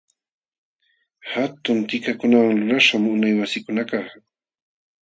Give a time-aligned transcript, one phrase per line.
[1.31, 4.05] Hatun tikakunawan lulaśhqam unay wasikunakaq.